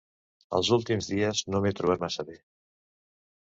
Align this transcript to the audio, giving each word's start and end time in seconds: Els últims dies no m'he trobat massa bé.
Els 0.59 0.71
últims 0.77 1.09
dies 1.11 1.43
no 1.55 1.61
m'he 1.67 1.73
trobat 1.81 2.03
massa 2.05 2.27
bé. 2.31 2.39